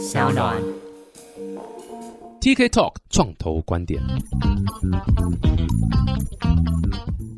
[0.00, 0.79] 小暖。
[2.40, 4.00] TK Talk 创投观点。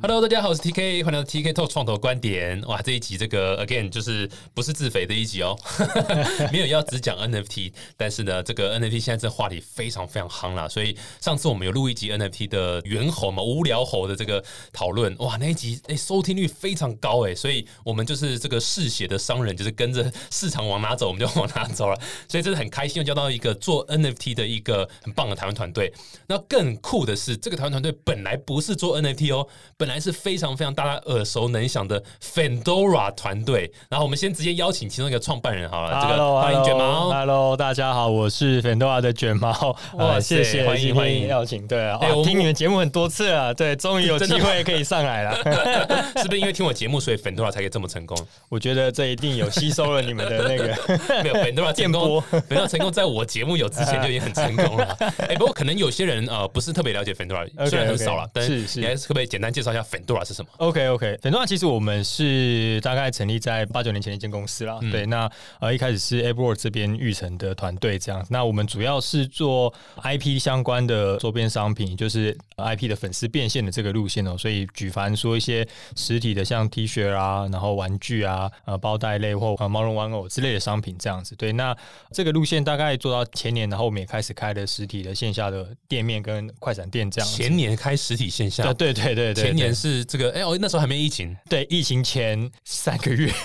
[0.01, 2.61] Hello，大家好，我是 TK，欢迎来到 TK Talk 创投观点。
[2.63, 5.57] 哇，这一集这个 again 就是不是自肥的一集哦，
[6.53, 21.97] 没有要只讲 NFT，但是呢，这个 NFT 现在这话题非常非常夯啦，所以上次我们有录一集 NFT 的猿猴嘛，无聊猴的这个讨论，哇，那一集哎、收听率非常高哎，所以我们就是这个嗜血的商人，就是跟着市场往哪走，我们就往哪走了，
[22.29, 25.93] 所以真的很开心，又交到一个做 NFT 的一个很棒的台湾团队。
[26.27, 29.47] 那更酷的是，这个台湾团队本来不是做 NFT 哦，
[29.77, 33.73] 本来是非常非常大家耳熟能详的 Fandora 团队。
[33.89, 37.11] 然后我们先直接邀请其中一个创办人好了，这个 Hello，欢迎卷毛。
[37.11, 39.77] Hello，大家好，我是 Fendora 的卷毛。
[39.95, 41.67] 哇谢谢欢迎欢迎邀请。
[41.67, 45.35] 对啊，哎我听你们节目很多次了，对，终于有机会可以上来了。
[46.23, 48.17] 是不是因为听我节目，所以 Fandora 才可以这么成功？
[48.49, 50.67] 我觉得这一定有吸收了你们的那个
[51.23, 52.23] 没有 Fandora 成功。
[52.49, 54.82] Fandora 成功在我节目有之前就已经很成功了。
[55.29, 64.79] 哎，不过可能有些人呃不是特别了解 Fandora，OK，虽然很少了但是还是可不可以简单介绍一下 Fandora 是什么？OK OK，粉段其实我们是大概成立在八九年前的一间公司啦。
[64.83, 68.25] 嗯对，那呃一开始是 AppWorld 这边育成的团队这样。
[68.31, 74.37] 那我们主要是做 IP 相关的周边商品，就是呃 IP 的粉丝变现的这个路线哦。
[74.37, 81.35] 所以举凡说一些实体的像 T 恤啊，然后玩具啊，呃包袋类或呃毛绒玩偶之类的商品这样子。
[81.37, 81.77] 对，那
[82.13, 87.31] 这个路线大概做到前年，然后我们也开始开了实体的线下的店面跟快闪店这样。
[87.31, 93.31] 前年开实体线下，对对对对对，前年是这个哎哦那时候还没疫情，对，疫情前三个月。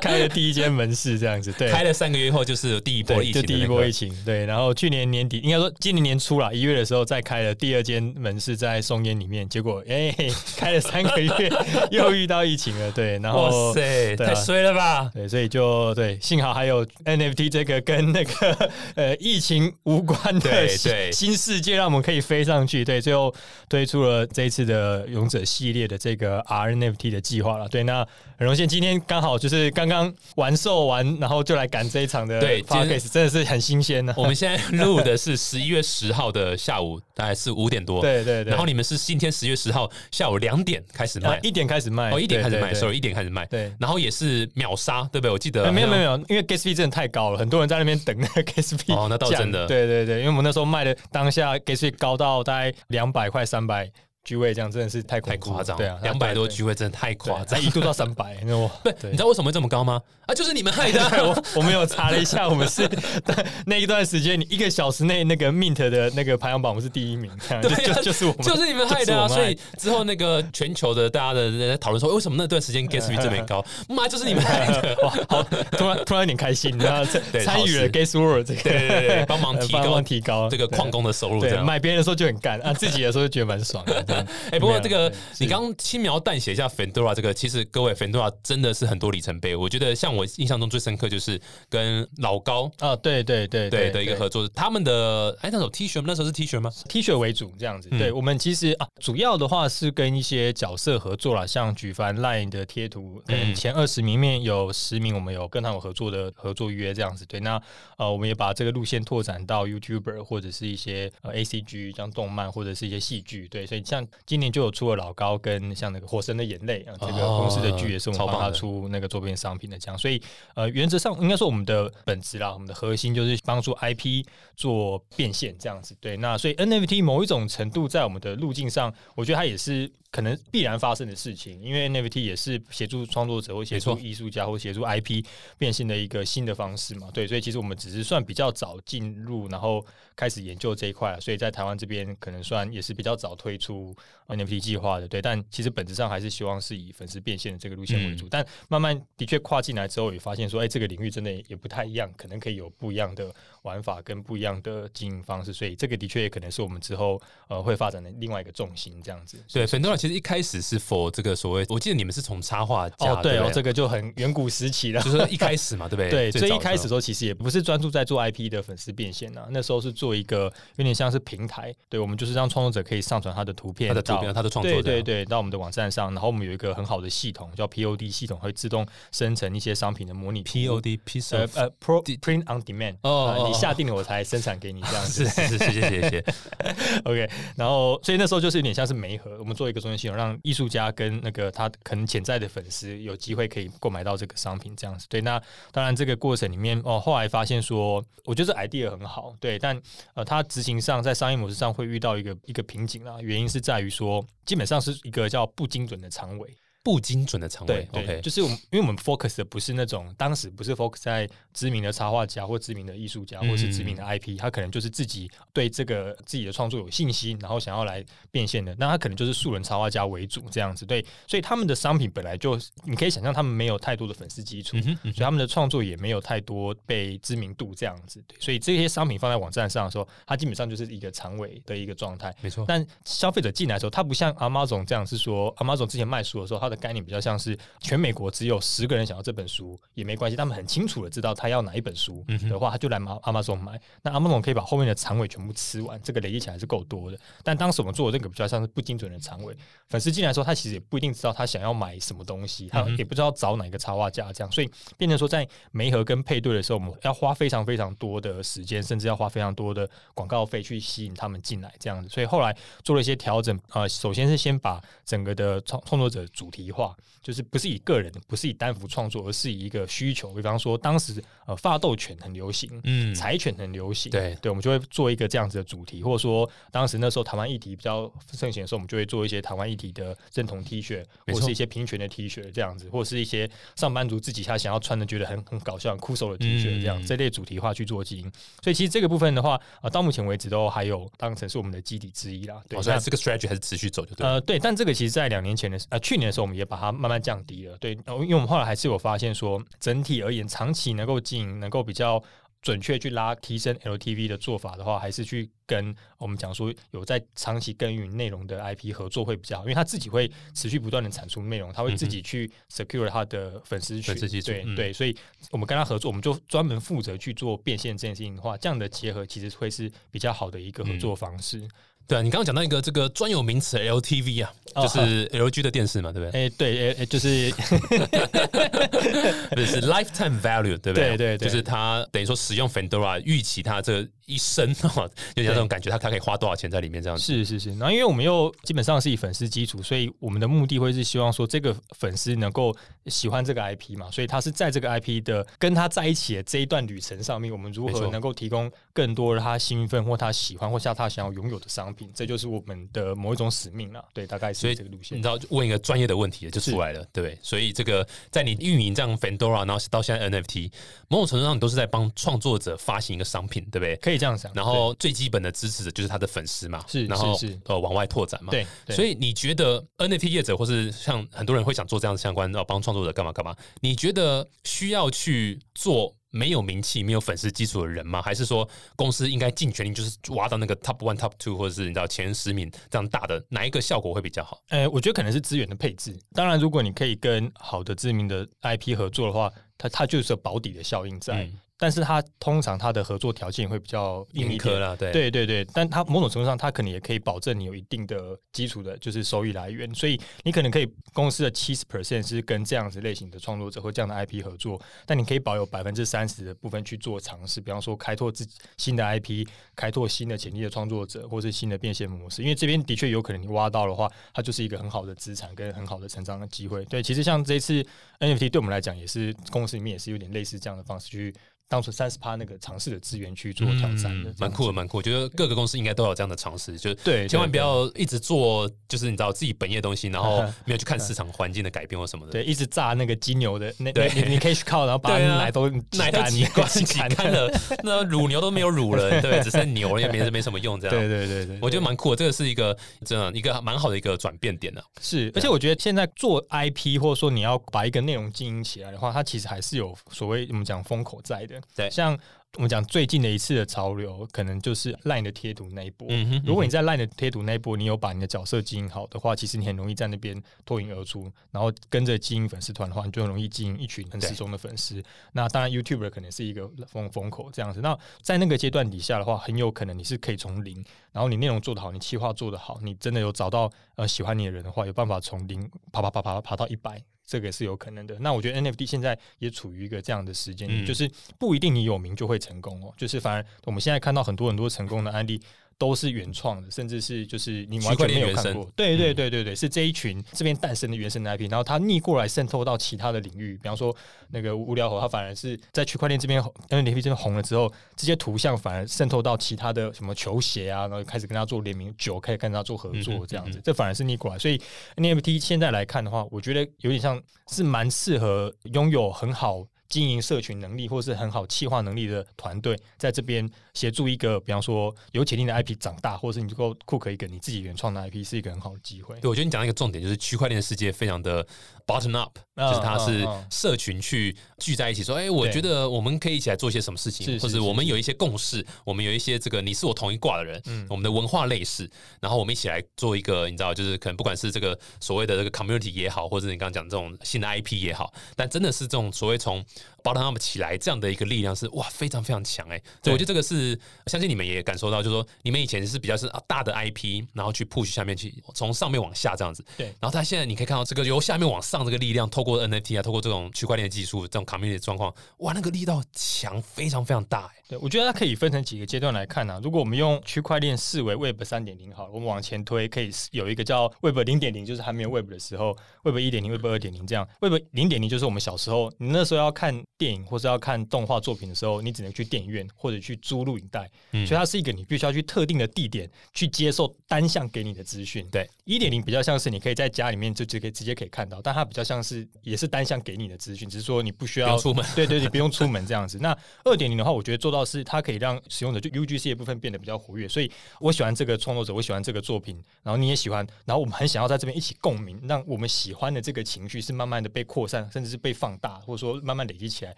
[0.00, 10.14] 开了第一间门市，这样子，对，开了三个月后就是第一波，疫情那个，就第一波疫情，对，然后去年年底，应该说今年年初啦，一月的时候再开了第二间门市在松烟里面，结果哎、
[10.56, 11.50] 开了三个月
[11.90, 15.10] 又遇到疫情了，对，然后哇塞，太衰了吧！
[15.14, 22.84] 对，所以就对，幸好还有 NFT 这个跟那个呃疫情无关的新新世界，让我们可以飞上去。
[22.84, 23.34] 对，最后
[23.68, 27.68] 推出了这一次的勇者系列的这个 RNFT 的计划了。
[27.68, 28.06] 对，那
[28.38, 38.02] 很荣幸今天刚好就是刚刚完售完，然后就来赶这一场的对今天 Podcast，真的是很新鲜呢、我们现在录的是十一月十号的下午，大概是五点多。
[38.02, 43.46] 对对对，然后你们是今天十月十号下午两点开始卖，啊一点开始卖，哦，一点开始卖对对，sorry，一点开始卖。
[43.46, 43.72] 对。
[43.80, 45.30] 然后也是秒杀，对不对？
[45.30, 49.64] 我记得呃没有没有没有，因为 gas fee 真的太高了，很多人在那边等那个 gas fee 哦那倒降真的。
[49.68, 53.90] 对对对，因为我们那时候卖的当下 gas fee 高到大概两百块、三百
[54.26, 57.60] 居位，这样真的是太夸张，对啊，两百多对 G 位真的太夸张。
[57.62, 58.34] 一度到三百，
[58.82, 60.02] 对你知道为什么会这么高吗？
[60.26, 61.10] 啊，就是你们害的啊。
[61.22, 62.90] 我我们有查了一下，我们是
[63.64, 69.28] 那一段时间，你一个小时内那个 Mint 的那个排行榜，我们是第一名，这样对啊就是我们，就是你们害的啊！
[69.28, 73.64] 所以之后那个全球的大家的人在讨论说，为什么那段时间 gas fee 这么高？
[73.88, 74.96] 妈，就是你们害的。
[75.02, 75.42] 哇，好，
[75.72, 81.64] 突然突然有点开心，然后对参与了好事 Gas World 这个，对对对对帮忙提高提高这个矿工的收入，这对，样。
[81.64, 84.15] 买别人的时候就很干啊，自己的时候就觉得蛮爽的。
[84.52, 89.56] 哎、不过这个你刚刚轻描淡写一下 Fendora 这个，其实各位 Fendora 真的是很多里程碑。
[89.56, 97.88] 我觉得像我印象中最深刻就是跟老高啊，对对对对的一个合作，他们的哎那首 T 恤，那时候是 T 恤吗？T 恤为主这样子。
[97.92, 107.24] 嗯对我们其实啊，主要的话是跟一些角色合作啦，像举凡 LINE 的贴图，可能嗯前二十名面有十名我们有跟他们合作的合作约这样子。
[107.26, 107.60] 对，那
[107.96, 113.48] 呃我们也把这个路线拓展到 YouTuber 或者是一些呃 ACG 像动漫或者是一些戏剧。
[113.48, 119.98] 对，所以像今年就有出了老高跟像那个火神的眼泪啊，这个哦公司的剧也是我们帮他出那个周边商品的这样。
[119.98, 120.20] 所以
[120.54, 124.24] 呃原则上应该说我们的本质啦，我们的核心就是帮助 IP
[124.56, 125.96] 做变现这样子。
[126.00, 135.22] 对，那所以 NFT 某一种程度在我们的路径上，我觉得它也是可能必然发生的事情，因为 NFT 也是协助创作者或协助艺术家或协助 IP
[135.58, 137.10] 变现的一个新的方式嘛。
[137.12, 139.84] 对，所以其实我们只是算比较早进入，然后
[140.16, 143.94] 开始研究这一块了，所以在台湾这边可能算也是比较早推出
[144.28, 145.06] NFT 计划的。
[145.06, 153.34] 对，但其实本质上还是希望是以粉丝变现的这个路线为主，但慢慢的确跨进来之后，也发现说，哎、这个领域真的也不太一样，可能可以有不一样的
[153.66, 159.36] 玩法跟不一样的经营方式，所以这个的确也可能是我们之后呃会发展的另外一个重心，这样子。
[159.52, 165.02] 对，Fendora 其实一开始是 for 这个所谓，我记得你们是从插画家，哦，对哦，不这个就很远古时期了。
[165.02, 166.30] 就是一开始嘛，对不对？
[166.30, 185.48] 对，所以一开始的时候其实也不是专注在做 IP 的粉丝变现啊，那时候是做一个有点像是平台，对我们就是让创作者可以上传他的图片，他的图片，他的创作对对对，到我们的网站上，然后我们有一个很好的系统叫 POD 系统，会自动生成一些商品的模拟 POD piece 呃 Pro Print on Demand 哦下定了我才生产给你这样子是。
[185.48, 186.24] 是是，谢谢谢谢。
[187.04, 195.06] OK，然后所以那时候就是有点像是媒合，我们做一个中间系统，让艺术家跟那个他可能潜在的粉丝有机会可以购买到这个商品，这样子。
[195.08, 195.40] 对，那
[195.72, 199.80] 当然这个过程里面哦，后来发现说，我觉得这 idea 很好，对，但
[200.14, 206.56] 呃，它执行上在商业模式上会遇到一个一个瓶颈啦，原因是在于说，基本上是一个叫不精准的长尾。
[206.86, 220.86] 不精准的长尾对对，，OK，就是我们，因为我们 focus 的不是那种当时不是 focus 在知名的插画家或知名的艺术家，嗯或是知名的 IP，他可能就是自己对这个自己的创作有信心，然后想要来变现的，那他可能就是素人插画家为主这样子。
[220.86, 228.22] 对，所以他们的商品本来就，你可以想象他们没有太多的粉丝基础，嗯，嗯所以他们的创作也没有太多被知名度这样子。
[228.28, 232.32] 对，所以这些商品放在网站上的时候，它基本上就是一个长尾的一个状态。
[232.40, 243.80] 没错，但消费者进来的时候，他不像 Amazon 这样是说，Amazon 之前卖书的时候，他的概念比较像是全美国只有十个人想要这本书也没关系，他们很清楚的知道他要哪一本书嗯的话，他就来 Am- Amazon 买。
[244.02, 247.18] 那 Amazon 可以把后面的长尾全部吃完，这个累积起来是够多的。
[247.42, 249.56] 但当时我们做的这个比较像是不精准的长尾，
[249.88, 262.08] 粉丝进来的时候，他其实也不一定知道他想要买什么东西，他也不知道找哪个插画家这样，所以变成说在媒合跟配对的时候，我们要花非常非常多的时间，甚至要花非常多的广告费去吸引他们进来这样子。
[262.08, 270.32] 所以后来做了一些调整，呃，首先是先把整个的创创作者主题化，就是不是以个人，不是以单幅创作，而是以一个需求。
[270.32, 288.30] 比方说，当时呃发豆犬很流行，嗯，柴犬很流行，对对，我们就会做一个这样子的主题，或者说当时那时候台湾议题比较盛行的时候，我们就会做一些台湾议题的认同 T 恤，或者是一些平权的 T 恤这样子，或者是一些上班族自己他想要穿的觉得很很搞笑、很酷手的 T 恤这样，嗯这类主题化去做基因。
[288.62, 292.60] 所以其实这个部分的话，呃，到目前为止都还有当成是我们的基底之一啦。
[292.68, 294.34] 对，哦，所以这个 strategy 还是持续走就对了。
[294.34, 297.76] 呃，对，但这个其实，在两年前的呃去年的时候，我们也把它慢慢降低了。
[297.78, 302.22] 对，呃因为我们后来还是有发现说，整体而言，长期能够经营，能够比较
[302.62, 315.16] 准确去拉提升 LTV 的做法的话，还是去跟我们讲说有在长期耕耘内容的 IP 合作会比较好，因为他自己会持续不断的产出内容，他会自己去 secure 他的粉丝群，对对，所以
[315.52, 321.68] 我们跟他合作，我们就专门负责去做变现这件事情的话，这样的结合其实会是比较好的一个合作方式。
[322.08, 326.46] 对啊，你刚刚讲到一个这个专有名词 LTV 啊，哦就是 LG 的电视嘛，对不对？
[326.46, 327.50] 哎、对，就是
[329.50, 331.08] 不是是 lifetime value，对不对？
[331.10, 337.24] 对对对就是他等于说使用 Fedora 预期他这一生哈， 就像这种感觉，他他可以花多少钱在里面这样子。
[337.24, 342.74] 是是是，然后因为我们又基本上是以粉丝基础，所以我们的目的会是希望说这个粉丝能够
[343.06, 354.02] 喜欢这个 IP 嘛，所以他是在这个 IP 的跟他在一起的这一段旅程上面，我们如何能够提供更多的他兴奋或他喜欢或像他想要拥有的商品，这就是我们的某一种使命了。
[354.14, 355.28] 对，大概所以是这个路线你知。
[355.28, 357.38] 道，问一个专业的问题就出来了，对不对？
[357.42, 360.72] 所以这个在你运营这样 Fedora，然后到现在 NFT，
[361.08, 363.94] 某种程度上你都是在帮创作者发行一个商品，对不对？
[363.96, 373.54] 可以这样想，然后最基本的支持者就是他的粉丝嘛，是然后是是呃往外拓展嘛，对，对所以你觉得 NFT 业者或是像很多人会想做这样的相关，要帮创作者干嘛干嘛？
[373.80, 378.20] 你觉得需要去做没有名气、没有粉丝基础的人吗？
[378.20, 384.60] 还是说公司应该尽全力就是挖到那个 top one、top two，或者是你知道前十名这样大的，哪一个效果会比较好？
[384.68, 386.18] 呃，我觉得可能是资源的配置。
[386.32, 391.44] 当然，如果你可以跟好的知名的 IP 合作的话，它它就是有保底的效应在。
[391.44, 394.80] 嗯但是它通常它的合作条件会比较硬一点。
[394.80, 399.94] 啦，对对对对，但它某种程度上，它可能也可以保证你有一定的基础的，就是收益来源。
[399.94, 412.42] 所以你可能可以公司的七十 percent 是跟这样子类型的创作者或这样的 IP 合作，但你可以保有百分之三十的部分去做尝试，比方说开拓自己新的 IP，开拓新的潜力的创作者，或是新的变现模式。
[412.42, 416.84] 因为这边的确有可能你挖到的话，它就是一个很好的资产跟很好的成长的机会。
[416.86, 417.84] 对，其实像这次
[418.20, 421.34] NFT 对我们来讲，也是公司里面也是有点类似这样的方式去。
[421.68, 424.98] 当初三十趴那个尝试的资源去做挑战的，嗯蛮酷的，蛮酷。
[424.98, 432.32] 我觉得各个公司应该都有这样的尝试，就是对，千万不要一直做，就是你知道自己本业的东西，然后 没有去看市场环境的改变或什么的。
[432.32, 437.50] 对，一直炸那个金牛的那对你你可以去靠，然后把奶都奶都挤干挤干干了，
[437.82, 440.80] 那乳牛都没有乳了， 对，只剩牛了，也没没什么用。
[440.80, 444.82] 这样，对对对对，我觉得蛮酷的，这个是一个这样一个蛮好的一个转变点的。
[445.00, 451.55] 是，而且我觉得现在做 IP 或者说你要把一个内容经营起来的话，它其实还是有所谓我们讲风口在的。
[451.74, 452.18] 对像
[452.54, 456.08] 我们讲最近的一次的潮流，可能就是 LINE 的贴图那一波。
[456.10, 465.02] 嗯哼，如果你在 LINE 的贴图那一波，你有把你的角色经营好的话，其实你很容易在那边脱颖而出，然后跟着经营粉丝团的话，你就很容易经营一群很对始终的粉丝。
[465.32, 467.80] 那当然，YouTuber 可能是一个风风口这样子。
[467.82, 470.82] 那在那个阶段底下的话，很有可能你是可以从零，
[471.12, 477.04] 然后你内容做得好，你企划做得好，你真的有找到呃喜欢你的人的话，有办法从零爬爬爬爬爬到一百。
[477.26, 478.16] 这个是有可能的。
[478.20, 482.94] 那我觉得 NFT 现在也处于一个这样的时间，嗯就是不一定你有名就会成功哦。
[482.96, 485.40] 就是反而我们现在看到很多很多成功的案例，
[485.78, 488.64] 都是原创的，甚至是就是你完全没有看过。
[488.74, 493.94] 对对嗯对对对，是这一群这边诞生的原生的 IP，然后它逆过来渗透到其他的领域，比方说
[494.30, 504.38] 那个无聊猴，它反而是在区块链这边 NFT 这边红了之后，这些图像反而渗透到其他的什么球鞋啊，然后开始跟他做联名，酒可以跟他做合作这样子嗯，这反而是逆过来。
[504.38, 504.60] 所以
[504.96, 509.66] NFT 现在来看的话，我觉得有点像是蛮适合拥有很好。
[509.88, 519.18] 经营社群能力或是很好企划能力的团队，在这边协助一个，比方说有潜力的 IP 长大，或者是你够库可一个你自己原创的 IP，是一个很好的机会。
[519.20, 521.46] 对，我觉得你讲到一个重点，就是区块链的世界非常的
[521.86, 530.86] bottom up，、嗯就是它是社群去聚在一起说，哎、我觉得我们可以一起来做些什么事情，或者我们有一些共识，我们有一些这个你是我同一挂的人，嗯。
[530.88, 531.90] 我们的文化类似，
[532.20, 539.62] 然后我们一起来做一个，你知道，就是可能不管是这个所谓的这个 community 也好，或者你刚刚讲这种新的 IP 也好，但真的是这种所谓从
[540.02, 543.12] bottom up 起来这样的一个力量是哇非常非常强哎、对。
[543.12, 549.86] 我觉得这个是相信你们也感受到，就是说你们以前是比较是啊大的 IP，然后去 push 下面去，从上面往下这样子，对。
[550.00, 559.60] 然后他现在你可以看到这个由下面往上这个力量，透过 NFT 啊，透过这种区块链技术这种 community 的状况，哇，那个力道强非常非常大哎、对，我觉得它可以分成几个阶段来看啊。
[559.62, 567.26] 如果我们用区块链视为 Web 三点零好了，我们往前推，可以有一个叫 Web 零点零，就是还没有 Web 的时候，Web 一点零、Web 二点零这样。
[567.40, 578.28] Web 零点零就是我们小时候，你那时候要看电影或是要看动画作品的时候，你只能去电影院或者去租录影带，嗯所以它是一个你必须要去特定的地点去接受单向给你的资讯。
[578.30, 586.18] 对，一点零比较像是你可以在家里面就直接直接可以看到，但它比较像是也是单向给你的资讯，只是说你不需要不出门对对你，不用出门这样子。
[586.20, 599.96] 那二点零的话，我觉得做到是它可以让使用者就 UGC 的部分变得比较活跃，所以我喜欢这个创作者，我喜欢这个作品，然后你也喜欢，然后我们很想要在这边一起共鸣，让我们喜欢的这个情绪是慢慢的被扩散，甚至是被放大，或者说慢慢累积起来，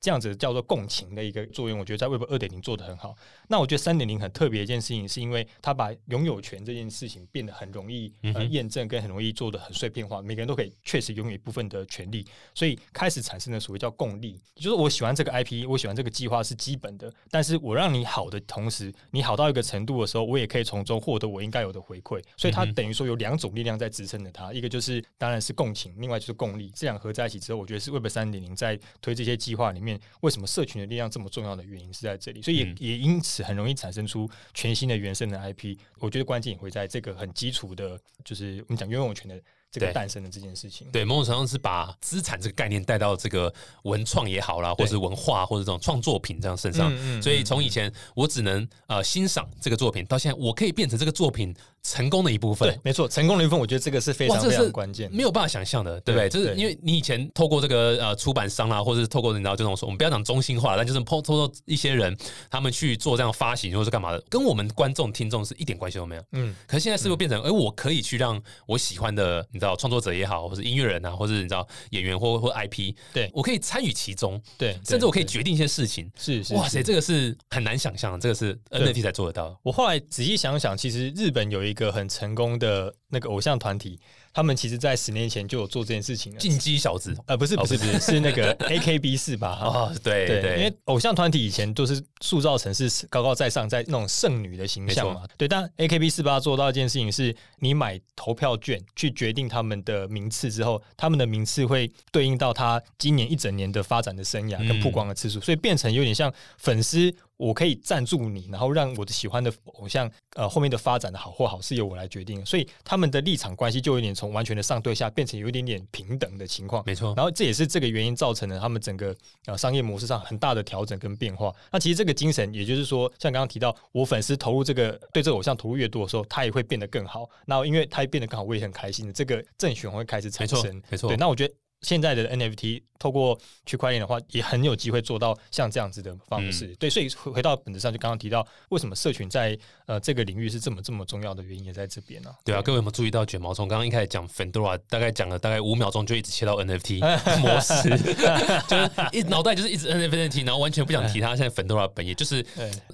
[0.00, 1.78] 这样子叫做共情的一个作用。
[1.78, 3.14] 我觉得在 Web 二点零做的很好。
[3.48, 8.12] 那我觉得三点零很特别一件事情，是因为它把拥有权这件事情变得很容易
[8.50, 32.76] 验证，跟很容易做的很碎片化，每个人都可以确实拥有一部分的权利，所以开始产生了所谓叫共利，就是我喜欢这个 IP，我喜欢这个计划是基本的，但是我让你好的同时，你好到一个程度的时候，我也可以从中获得我应该有的回馈，所以它等于说有两种力量在支撑着它，一个就是当然是共情，另外就是共利，这两合在一起之后，我觉得是 Web 三点零在推这些计划里面，为什么社群的力量这么重要的原因是在这里，所以也、嗯。
[32.78, 39.40] 也因此很容易产生出全新的原生的 IP，我觉得关键也会在这个很基础的，就是我们讲拥有权的
[39.72, 40.86] 这个诞生的这件事情。
[40.92, 43.52] 对，某种程度上是把资产这个概念带到这个
[43.84, 46.94] 文创也好啦，或是文化或者这种创作品这样身上。
[46.94, 52.80] 嗯嗯所以从以前我只能呃欣赏这个作品，到现在我可以变成这个作品成功的一部分对，。
[52.84, 55.10] 没错，成功的一部分，我觉得这个是非，常非常关键。
[55.10, 56.28] 没有办法想象的，对不对？
[56.28, 62.16] 就是因为你以前透过这个呃出版商啦，或者是透过你知道这种说我们不要讲中心化，但就是透透过一些人
[62.50, 66.22] 他们去做这样发行或者是干嘛的，跟我们观众听众是一点关系都没有。
[66.32, 76.10] 嗯，可是现在是不是变成，哎、我可以去让我喜欢的，你知道创作者也好，或是音乐人啊，或是你知道演员或或 IP，对我可以参与其中，对，甚至我可以决定一些事情。
[76.16, 79.56] 是是哇塞，这个是很难想象的，这个是 NFT 才做得到。
[79.62, 84.00] 我后来仔细想想，其实日本有一个很成功的那个偶像团体，
[84.32, 86.38] 他们其实在十年前就有做这件事情了。
[86.38, 89.58] 进击小子呃，不是不是不是，是那个 AKB 四吧？
[89.62, 95.22] 哦，对对，对，因为偶像团体以前都是塑造成是高高在上，在那种圣女的形象嘛。
[95.36, 107.14] 对，但 AKB 四八做到一件事情是，你买投票券去决定他们的名次之后，他们的名次会对应到他今年一整年的发展的生涯跟曝光的次数，所以变成有点像粉丝。
[107.36, 116.82] 我可以赞助你，然后让我的喜欢的偶像，呃，后面的发展的好或好是由我来决定，所以他们的立场关系就有点从完全的上对下变成有一点点平等的情况。
[116.86, 117.12] 没错。
[117.16, 119.14] 然后这也是这个原因造成了他们整个
[119.46, 121.52] 呃商业模式上很大的调整跟变化。
[121.72, 127.28] 那其实这个精神，也就是说，像刚刚提到，我粉丝投入这个对这个偶像投入越多的时候，他也会变得更好。
[127.46, 129.12] 那因为他变得更好，我也很开心的。
[129.12, 131.54] 这个正循环会开始产生，没错对，那我觉得。
[131.82, 136.66] 现在的 NFT 透过区块链的话，也很有机会做到像这样子的方式。
[136.66, 143.66] 嗯对，所以回回到本质上，就刚刚提到，为什么社群在呃这个领域是这么这么重要的原因，也在这边呢、对啊，各位有没有注意到卷毛从？
[143.66, 147.00] 刚刚一开始讲 Fedora，大概讲了大概五秒钟，就一直切到 NFT
[147.40, 147.90] 模式，
[148.68, 151.34] 就是一脑袋就是一直 NFT，然后完全不想提它。
[151.34, 152.44] 现在 Fedora 本业就是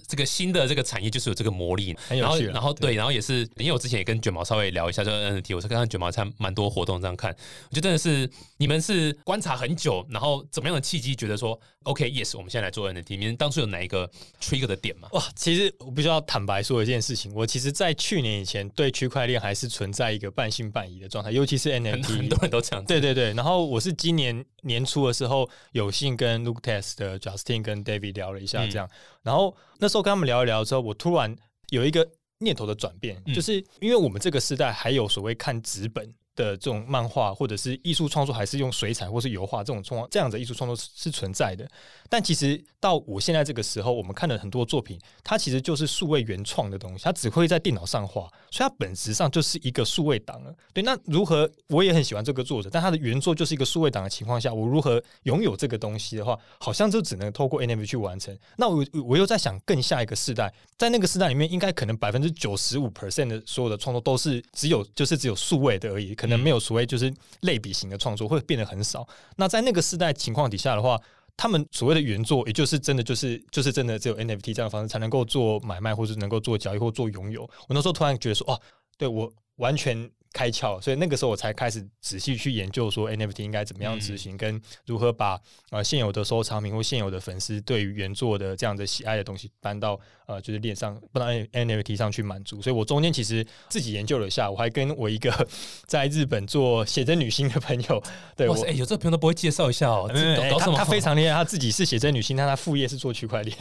[0.07, 1.95] 这个新的这个产业，就是有这个魔力。
[2.09, 7.31] 然后很有趣啊然后对，然后也是因为我之前也跟卷毛稍微聊一下这个 NFT，我是看到卷毛参蛮多活动这样看，
[7.71, 15.09] 我觉得真的是你们是观察很久，然后怎么样的契机觉得说 OK，yes，我们现在来做 NFT，你们当初有哪一个 trigger 的点吗？
[15.13, 22.39] 哇，其实我必须要坦白说一件事情，我其实，在去年以前对区块链还是存在一个半信半疑的状态，尤其是 NFT 很多。
[22.41, 22.85] 人都这样。
[22.85, 28.89] 对对对，然后我是今年年初的时候有幸跟 Luke Test 的 Justin 跟 David 聊了一下，嗯这样，
[29.23, 31.35] 然后那时候跟他们聊一聊之后，我突然
[31.71, 32.09] 有一个
[32.39, 36.13] 念头的转变，嗯就是因为我们这个时代还有所谓看纸本。
[36.39, 41.69] 的这种漫画或者是艺术创作，还是用水彩或是油画这种创这样的艺术创作是存在的。
[42.09, 50.55] 但其实到我现在这个时候，我们看了很多作品，它其实就是数位原创的东西，它只会在电脑上画，所以它本质上就是一个数位档了。
[50.73, 58.37] 对，那如何我也很喜欢这个作者，但他的原作就是一个数位档的情况下，我如何拥有这个东西的话，好像就只能透过 NFT 去完成。
[58.57, 69.07] 那我我又在想，更下一个世代，在那个世代里面，应该可能百分之九十五 percent 的所有的创作都是只有就是只有数位的而已，可能没有所谓就是类比型的创作会变得很少。
[69.37, 71.01] 那在那个时代情况底下的话，
[71.37, 77.43] 他们所谓的原作，也就是真的就是就是真的只有 NFT 这样的方式才能够做买卖，或是能够做交易或做拥有。
[77.43, 78.61] 我那时候突然觉得说，哦，
[78.97, 92.61] 对我完全开窍，所以那个时候我才开始仔细去研究说 NFT 应该怎么样执行，跟如何把呃现有的收藏品或现有的粉丝对于原作的这样的喜爱的东西搬到呃就是链上，搬到 NFT 上去满足。
[92.63, 95.49] 所以我中间其实自己研究了一下，我还跟我一个
[95.87, 98.03] 在日本做写真女星的朋友，
[98.37, 100.11] 对我哎有这个朋友都不会介绍一下哦？
[100.59, 103.57] 他他非常厉害，他自己是写真女星，但他副业是做区块链，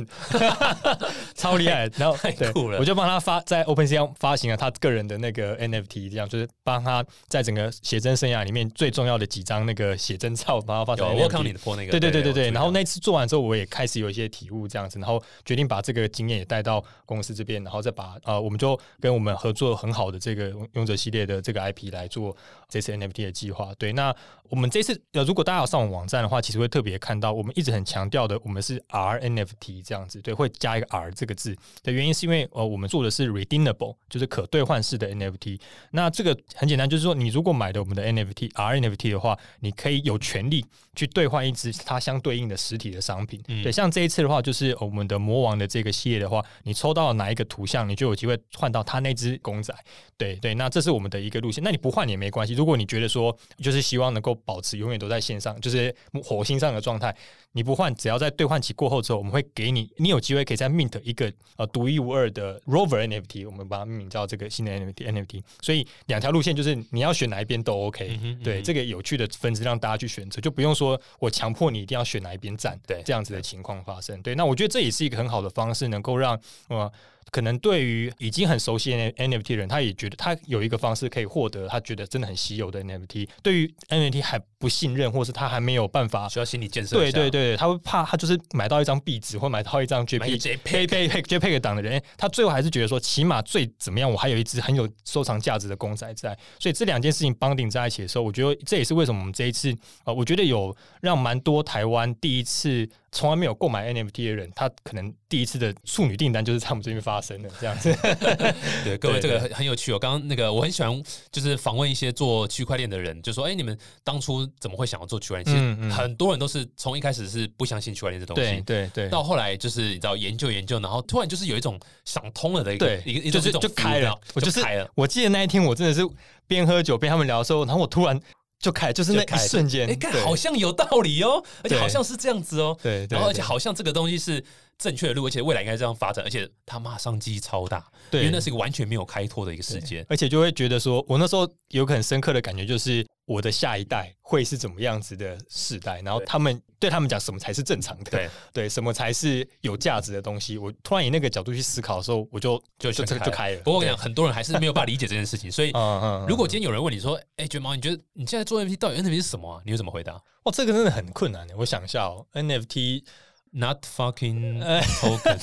[1.36, 1.90] 超厉害。
[1.98, 22.36] 然后太对酷了我就帮他发在 OpenSea 发行了他个人的那个 NFT，这样就是帮他在整个写真生涯里面最重要的几张那个写真照，帮他发成有我看到 NFT 你的 po 那个，对对对对对，然后那次做完之后，我也开始有一些体悟，这样子，然后决定把这个经验也带到公司这边，然后再把呃，我们就跟我们合作很好的这个 勇者系列的这个 IP 来做
[22.68, 23.74] 这次 NFT 的计划。
[23.76, 24.14] 对，那
[24.50, 35.62] 我们这次呃，如果大家有上我们网站的话，其实会特别看到，我们一直很强调的，我们是 R NFT 这样子，对，会加一个 R 这个字的原因是因为呃，我们做的是 redeemable，就是可兑换式的 NFT。
[35.92, 43.40] 那这个很简单，就是说你如果买的我们的 NFT R NFT 的话，你可以有权利去兑换一只它相对应的实体的商品。
[43.48, 49.72] 嗯对，像这一次的话，就是我们的魔王的这个系列的话，你抽到哪一个图像，你就有机会换到他那只公仔。
[50.18, 51.64] 对对，那这是我们的一个路线。
[51.64, 57.16] 那你不换也没关系，如果你觉得说就是希望能够保持永远都在线上，就是火星上的状态，
[57.58, 65.42] 你不换，只要在兑换期过后之后，我们会给你，你有机会可以在 mint 一个呃独一无二的 rover NFT，我们把它命名叫这个新的 NFT NFT。
[65.62, 68.08] 所以两条路线就是你要选哪一边都 OK。
[68.10, 74.22] 嗯哼对，嗯哼这个有趣的分支让大家去选择，就不用说我强迫你一定要选哪一边站，对这样子的情况发生。
[74.22, 76.92] 对，那我觉得这也是一个很好的方式，能够让呃。
[77.32, 83.28] 可能对于已经很熟悉 NFT 的人，他也觉得他有一个方式可以获得他觉得真的很稀有的 NFT。
[83.42, 86.98] 对于 NFT 还不信任，或是他还没有办法需要心理建设。
[86.98, 96.38] 对对对，他会怕他就是买到一张壁纸或买到一张 JPEG JPEG JPEG JPEG 档的人，他最后还是觉得说，起码最怎么样，我还有一只很有收藏价值的公仔在。
[96.60, 107.96] 所以这两件事情绑定在一起的时候，我觉得这也是为什么我们这一次呃，我觉得有让蛮多台湾第一次从来没有购买 NFT 的人，他可能第一次的处女订单就是在我们这边发生的这样子。
[108.84, 110.00] 对，各位对这个很很有趣哦。
[110.00, 124.90] 刚刚那个我很喜欢，就是访问一些做区块链的人，就说：“哎，你们当初怎么会想要做区块链？”其实很多人都是从一开始是不相信区块链这东西，对对，到后来就是你知道研究研究，然后突然就是有一种想通了的一个一个一种就是一种就开了，我就是开了。
[124.96, 126.08] 我记得那一天我真的是
[126.48, 128.20] 边喝酒边他们聊的时候，然后我突然
[128.60, 134.44] 就开，就是那开一瞬间，哎，看好像有道理哦，而且好像是这样子哦，对，对然后而且好像这个东西是
[134.78, 138.22] 正确的路，而且未来应该这样发展，而且它马上机超大，对。
[138.22, 140.06] 因为那是一个完全没有开拓的一个时间。
[140.10, 150.58] 而且就会觉得说，我那时候有个很深刻的感觉，就是我的下一代会是怎么样子的世代，然后他们对他们讲什么才是正常的，对，对，什么才是有价值的东西。
[150.58, 153.58] 我突然以那个角度去思考的时候，我就就就全就就开了。
[153.58, 155.74] 不过我跟你讲，很多人还是没有办法理解这件事情，所以，
[156.26, 160.14] 如果今天有人问你说：“哎，卷毛，你觉得你现在做 NFT 到底 NFT 是什么啊？”你会怎么回答
[160.44, 161.58] 哇，这个真的很困难的。
[161.58, 163.04] 我想一下哦，NFT，
[163.52, 165.40] ？Not fucking 呃 token。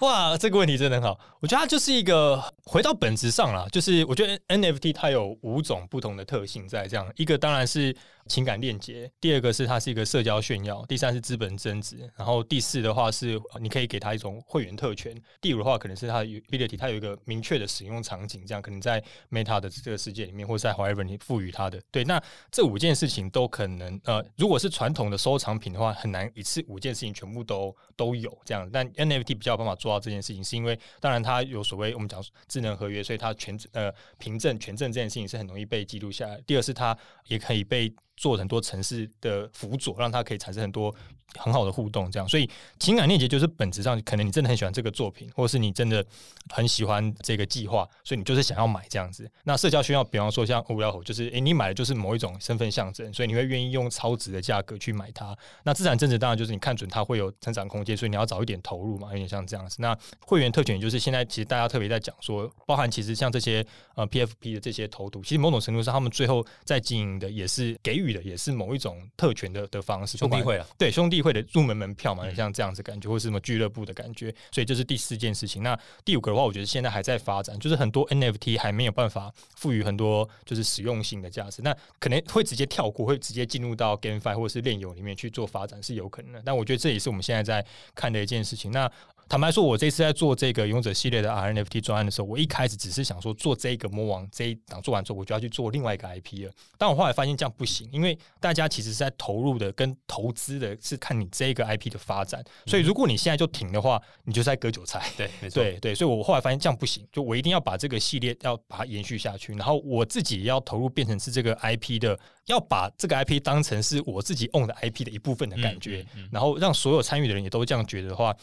[0.00, 1.18] 哇，这个问题真的很好。
[1.40, 7.96] 我觉得它就是一个回到本质上啦，就是我觉得 NFT 它有五种不同的特性在这样，一个当然是
[8.28, 21.80] 情感链接，第二个是它是一个社交炫耀，第三是资本增值，然后第四的话是你可以给它一种会员特权，第五的话可能是它的 utility，它有一个明确的使用场景，这样可能在 Meta 的这个世界里面，或者在 however 你赋予它的。
[21.90, 36.40] 对，那这五件事情都可能呃，如果是传统的收藏品的话，很难一次五件事情全部都都有这样，但 NFT 比较有办法做到这件事情，是因为当然它有所谓我们讲智能合约，所以它权呃凭证权证这件事情是很容易被记录下来。
[36.46, 40.94] 第二是它也可以被做很多城市的辅佐，让它可以产生很多
[41.36, 42.10] 很好的互动。
[42.10, 46.04] 这样，所以情感链接就是本质上，可能你真的很喜欢这个作品，或者是你真的
[46.50, 49.30] 很喜欢这个计划，所以你就是想要买这样子。
[49.44, 55.36] 那社交需要，比方说像无聊猴，就是诶、你买的就是某一种身份象征，所以你会愿意用超值的价格去买它。
[55.62, 59.76] 那资产增值当然就是你看准它会有成长空间，所以你要早一点投入嘛，有点像这样子。
[59.80, 75.62] 那会员特权就是现在其实大家特别在讲说，包含其实像这些呃 PFP 的这些投毒，其实某种程度上他们最后在经营的也是给予的也是某一种特权的的方式，兄弟会啊，对兄弟会的入门门票嘛，嗯像这样子感觉，或是什么俱乐部的感觉，所以这是第四件事情。
[75.62, 86.42] 那第五个的话，我觉得现在还在发展，就是很多 NFT 还没有办法赋予很多就是实用性的价值，那可能会直接跳过，会直接进入到 GameFi 或是链游里面去做发展是有可能的。
[86.44, 88.70] 但我觉得这也是我们现在在看的一件事情。
[88.70, 88.90] 那
[89.28, 96.52] 坦白说，我这次在做这个勇者系列的 RNFT 专案的时候，我一开始只是想说做这个魔王这一档做完之后，我就要去做另外一个 IP 了。
[96.78, 105.06] 但我后来发现这样不行，因为大家其实是在投入的跟投资的是看你这个 IP 的发展，所以如果你现在就停的话，你就是在割韭菜。
[105.14, 118.34] 对，没错，对对，所以我后来发现这样不行，就我一定要把这个系列要把它延续下去，然后我自己也要投入，变成是这个 IP 的，要把这个 IP 当成是我自己 own 的 IP 的一部分的感觉，嗯嗯嗯然后让所有参与的人也都这样觉得的话，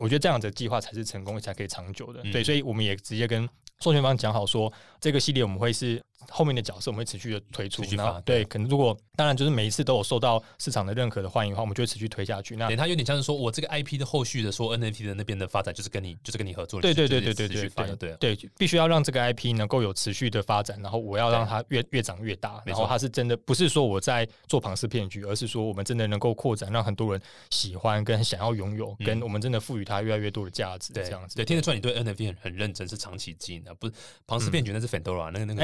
[0.00, 2.20] 我觉得这样的计划才是成功，才可以长久的。
[2.24, 3.48] 嗯对，所以我们也直接跟
[3.80, 7.82] 授权方讲好说，这个系列我们会是后面的角色，我们会持续的推出
[8.24, 12.56] 对，可能如果当然就是每一次都有受到市场的认可的欢迎的话，我们就会持续推下去。
[12.56, 31.36] 那对，它有点像是说我这个 IP 的后续的说 NFT 的那边的发展，就是跟你就是跟你合作，对对对对对对对啊对，必须要让这个 IP 能够有持续的发展，然后我要让它越越长越大，然后它是真的不是说我在做庞氏骗局，而是说我们真的能够扩展，让很多人喜欢跟想要拥有，嗯跟我们真的赋予它越来越多的价值，对这样子。
[31.36, 33.92] 对，听得出来你对 NFT 很很认真，是长期经营的，不是
[34.26, 35.62] 庞氏骗局，那是 Fendora 那个那个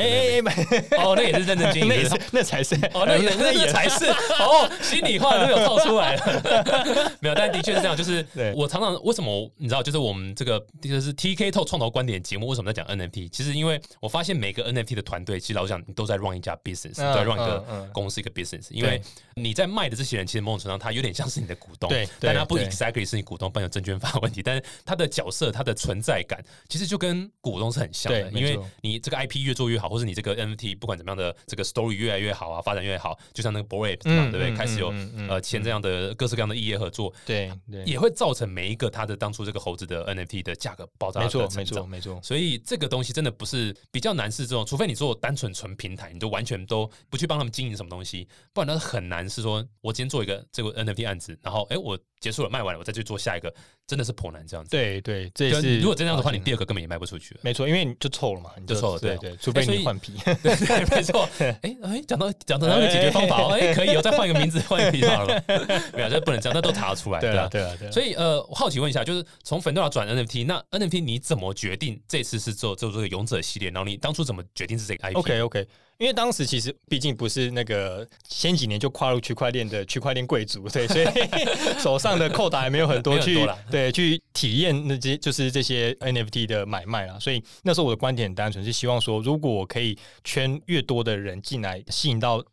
[0.99, 2.21] 哦，那也是认真经营 那也是。
[2.33, 7.13] 那才是哦，那那 那也才是哦，心里话都有套出来了。
[7.21, 7.97] 没有，但的确是这样。
[7.97, 13.29] 就是对我常常为什么你知道，就是我们这个就是 TK 透创投观点节目为什么在讲 NFT？
[13.31, 18.67] 其实因为我发现每个 NFT 的团队，其实老实讲，你都在 run 一家 business，嗯都在 run 一嗯个嗯公司一个 business。
[18.71, 19.01] 因为
[19.35, 24.43] 你在卖的这些人，其实某种程度上他有点像是你的股东，对但他不 exactly 是你股东，不然有证券法问题。
[24.43, 34.51] 但是他的角色、他的存在感，其实就跟股东是很像的，因为你这个 IP 越做越好，或者你这个 NFT 不管怎么样的这个 story 越来越好啊，发展越来越好，就像那个 b o r a p 嘛，嗯对不对？
[34.51, 34.93] 嗯开始有
[35.29, 41.87] 呃签这样的各式各样的异业合作，对对，也会造成每一个他的当初这个猴子的 NFT 的价格爆炸没的成错没错。
[41.87, 42.21] 没错。
[42.23, 53.53] 所以这个东西真的不是比较难，是这种，除非你做单纯纯平台，你都完全都不去帮他们经营什么东西，不然它很难是说我今天做一个这个 NFT 案子，然后哎我结束了卖完了，我再去做下一个，
[53.87, 54.71] 真的是颇难这样子。
[54.71, 57.41] 对对，这也，是如果真这样的话，你第二个根本也卖不出去了。
[57.45, 60.15] 没错，因为你就臭了嘛，你就臭了对对对，除非你换皮。
[60.25, 60.35] 对
[60.67, 61.29] 对，没错。
[61.39, 65.45] 哎哎，讲到讲到那个解决方法哦，哎，可以哦，再换一个名字，换一个皮套了。
[65.95, 67.49] 没有，这不能这样，那都查得出来，对啊啊。
[67.49, 73.71] 对啊对啊，所以呃，我好奇问一下，就是从 Fendora 转 NFT，那 NFT 你怎么决定这次是做做这个勇者系列？
[73.71, 75.67] 然后你当初怎么决定是这个 IP？OK OK，
[75.99, 81.07] 因为当时其实毕竟不是那个前几年就跨入区块链的区块链贵族，对，所以
[81.81, 87.19] 手上的扣打还没有很多去对去体验那些就是这些 NFT 的买卖啦。
[87.19, 92.45] 所以那时候我的观点很单纯，是希望说，如果我可以圈越多的人进来，吸引到。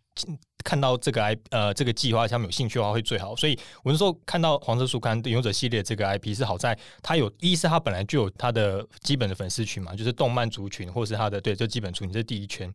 [0.63, 3.36] 看到这个 I 呃这个计划，他们有兴趣的话会最好。
[3.36, 12.71] 所以我那时候看到黄色书刊《勇者系列》这个 IP 是好在它有一是它本来就有它的基本的粉丝群嘛，就是动漫族群或是它的对这基本族群这是第一圈。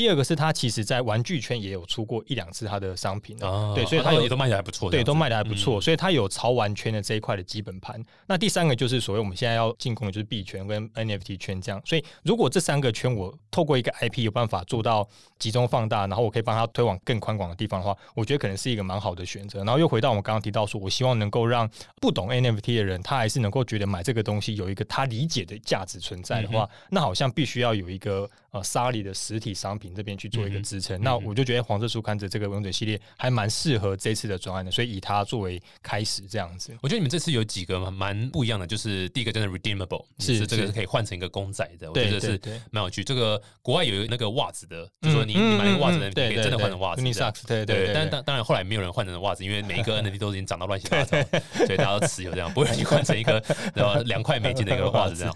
[0.00, 8.02] 第二个是它其实在玩具圈也有出过一两次它的商品的，哦对，所以它有也都卖的还不错，对，都卖的还不嗯错，所以它有潮玩圈的这一块的基本盘。
[8.26, 11.78] 那第三个就是所谓我们现在要进攻的就是币圈跟 NFT 圈这样。
[11.84, 15.06] 所以如果这三个圈我透过一个 IP 有办法做到
[15.38, 19.58] 集中放大，然后我可以帮它推往更宽广的地方的话，我觉得可能是一个蛮好的选择。
[19.64, 31.00] 然后又回到我们刚刚提到说，我希望能够让不懂 NFT 的人，他还是能够觉得买这个东西有一个他理解的价值存在的话，那好像必须要有一个呃沙里的实体商品这边去做一个支撑。
[31.00, 36.76] 那我就觉得黄色书刊的这个勇者系列还蛮适合这次的专案的，所以以它作为开始这样子。
[36.82, 43.04] 我觉得你们这次有几个蛮蛮不一样的，就是第一个真的 redeemable，是是这个是是可以换成一个公仔的，我觉得是蛮有趣。
[43.04, 47.02] 这个国外有那个袜子的，就说你嗯你买那个袜子嗯的，可以真的换成袜子
[47.46, 51.16] 对对对，但当当然后来没有人换成袜子，因为每一个 NFT 都已经涨到乱七八糟，
[51.54, 53.42] 所以大家都持有这样，不会让你换成一个
[53.74, 55.34] 然后两块美金的一个 袜子这样。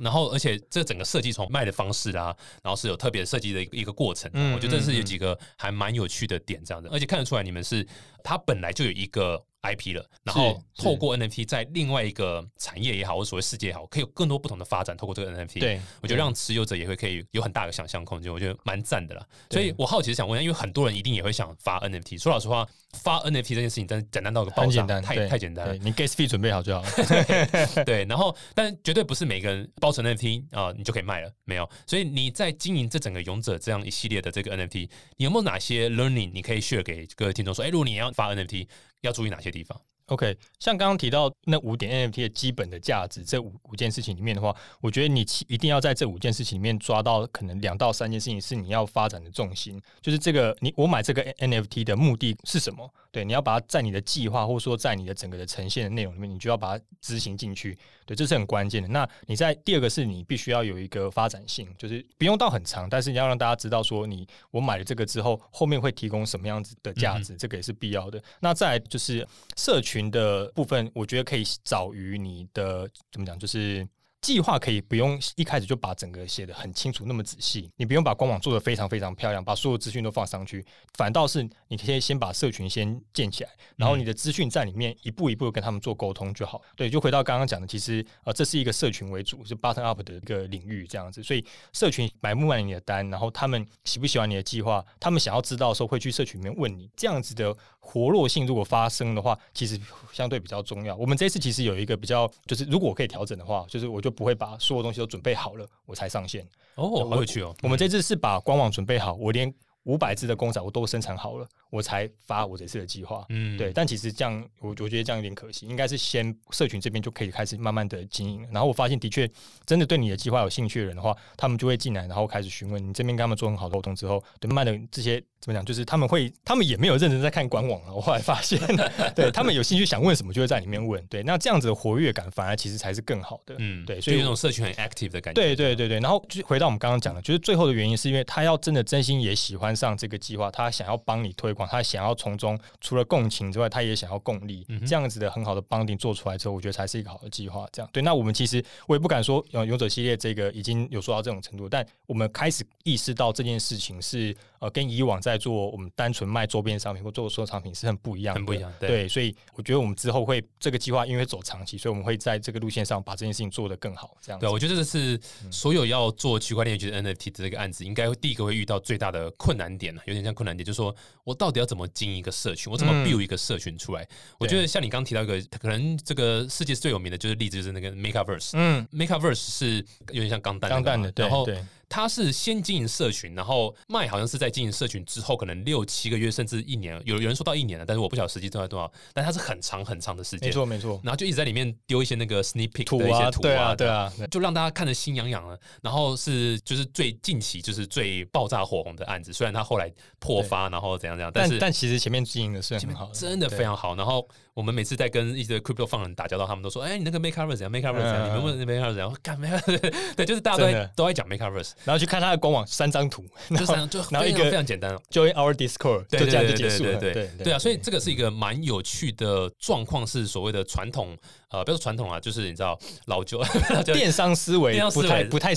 [0.00, 7.86] 然后而且这整个设计从卖的方式啊，然后是有特别设计的一个一个过程，嗯我觉得这是有几个还蛮有趣的点这样子，而且看得出来你们是
[8.22, 9.44] 它本来就有一个。
[9.62, 14.96] IP 了，然后透过 NFT 在另外一个产业也好，或所谓世界也好，可以有更多不同的发展。
[14.96, 19.26] 透过这个 NFT，对，我觉得让持有者也会可以有很大的想象空间，我觉得蛮赞的啦。
[19.50, 22.18] 所以我好奇是想问，因为很多人一定也会想发 NFT。
[22.18, 22.66] 说老实话，
[23.02, 25.76] 发 NFT 这件事情真的简单到个爆炸，太太简单了。
[25.76, 26.88] 你 gas fee 准备好就好了。
[27.84, 31.68] 对，然后但绝对不是每个人包成 NFT 啊、你就可以卖了，没有。
[31.86, 38.66] 所以你在经营这整个勇者这样一系列的这个 NFT，你有没有哪些 learning 你可以 share 给各位听众说，哎，如果你要发 NFT，
[39.00, 39.80] 要注意哪些地方？
[40.10, 52.92] OK，像刚刚提到那五点 NFT 的基本的价值，这五五件事情里面的话，我觉得你一定要在这五件事情里面抓到可能两到三件事情是你要发展的重心，就是这个你我买这个 NFT 的目的是什么？
[53.12, 57.76] 对，你要把它在你的计划或者说在你的整个的呈现的内容里面，你就要把它执行进去。
[58.06, 58.88] 对，这是很关键的。
[58.88, 68.22] 那你在第二个是你必须要有一个发展性，就是不用到很长，但是你要让大家知道说你我买了这个之后，后面会提供什么样子的价值，这个也是必要的。
[68.40, 73.88] 那再来就是社群的部分，我觉得可以早于你的怎么讲，就是。
[74.22, 86.60] 计划可以不用一开始就把整个写的很清楚那么仔细，你不用把官网做的非常非常漂亮，把所有资讯都放上去，反倒是你可以先把社群先建起来，然后你的资讯在里面一步一步跟他们做沟通就好。
[86.76, 99.80] 对，就回到刚刚讲的，其实呃这是一个社群为主，是 button up 的一个领域这样子，所以社群买不买你的单，然后他们喜不喜欢你的计划，他们想要知道的时候会去社群里面问你，这样子的活络性如果发生的话，其实
[100.12, 100.94] 相对比较重要。
[100.96, 106.46] 我们这次其实有一个比较，就是如果我可以调整的话，就是我就不会把所有东西都准备好了我才上线。
[106.76, 107.54] 哦，好有趣哦！
[107.62, 109.52] 我们这次是把官网准备好，我连
[109.84, 113.24] 五百只的公仔我都生产好了，我才发我这次的计划。
[113.28, 118.48] 嗯对，但其实这样，我我觉得这样有点可惜，应该是先社群这边就可以开始慢慢的经营了。
[118.52, 119.28] 然后我发现，的确
[119.64, 127.94] 真的对你的计划有兴趣的人的话，他们就会进来，然后开始询问你这边跟他们做很好的沟通之后，对，慢慢的这些怎么讲，就是他们会，他们也没有认真在看官网了。
[127.94, 128.58] 我后来发现，
[129.14, 131.00] 对他们有兴趣想问什么，就会在里面问。
[131.06, 133.54] 对，那这样子的活跃感反而其实才是更好的。
[133.58, 135.40] 嗯，对所以有那种社群很 active 的感觉。
[135.40, 147.66] 对对对对，然后就回到我们刚刚讲的，就是最后的原因是因为他要真的真心也喜欢上这个计划，他想要帮你推广，他想要从中除了共情之外，他也想要共利，嗯这样子的很好的 bonding 做出来之后，我觉得才是一个好的计划。
[147.72, 164.16] 这样对，那我们其实我也不敢说，呃，勇者系列这个已经有做到这种程度，但我们开始意识到这件事情是呃跟以往在做我们单纯卖周边商品或做收藏品是很不一样的，很不一样对对，所以我觉得我们之后会这个计划因为走长期，所以我们会在这个路线上把这件事情做得更好。
[164.20, 170.94] 这样对，我觉得这是嗯所有要做区块链就是 NFT 的这个案子，应该会第一个会遇到最大的困难点呢，有点像困难点，就是说
[171.24, 174.06] 我到底要怎么经营一个社群，我怎么嗯 build 一个社群出来？
[174.38, 178.50] 我觉得像你刚提到一个，可能这个世界最有名的就是例子，就是那个 Metaverse。
[178.54, 179.76] 嗯，Metaverse 是
[180.08, 181.46] 有点像钢弹钢弹的，对然后
[181.90, 195.58] 对它是先经营社群，然后卖好像是在经营社群之后，可能六七个月甚至一年，有有人说到一年了，但是我不晓得实际多少多少，但它是很长很长的时间，没错没错，然后就一直在里面丢一些那个 sneak peek 图的一些啊，图对啊对啊，就让大家看得心痒痒了。
[195.82, 203.96] 然后是就是最近期就是最爆炸火红的案子，虽然他后来破发，然后怎样怎样，但是但但其实前面经营的是很好的，真的非常好。
[203.96, 208.28] 然后我们每次在跟一些 crypto 放人打交道，他们都说：“哎，你那个 Makeverse 怎样？Makeverse 怎样？
[208.28, 209.16] 嗯你们问 Makeverse 怎样？
[209.22, 210.14] 干 Makeverse？
[210.16, 214.94] 对，就是大家都在都在讲 Makeverse，然后去看他的官网三张图，就这样，就然后一个非常简单。
[215.10, 221.16] join our Discord，对就这样就对结束了，对对对啊，所以这个是一个蛮有趣的状况，是所谓的传统
[221.50, 223.40] 呃，不要说传统啊，就是你知道老旧
[223.84, 225.52] 电商思维电商思维不太不太